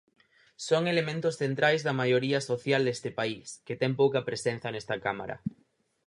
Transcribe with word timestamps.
Son 0.67 0.83
elementos 0.93 1.35
centrais 1.41 1.81
da 1.83 1.97
maioría 2.01 2.39
social 2.51 2.81
deste 2.85 3.09
país, 3.19 3.47
que 3.65 3.75
ten 3.81 3.91
pouca 4.01 4.25
presenza 4.29 4.67
nesta 4.71 4.95
Cámara. 5.05 5.37